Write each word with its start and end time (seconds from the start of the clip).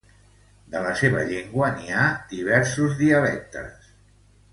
De 0.75 0.79
la 0.85 0.93
seva 1.01 1.25
llengua 1.31 1.69
n'hi 1.75 1.91
ha 1.97 2.05
diversos 2.31 2.95
dialectes. 3.03 3.93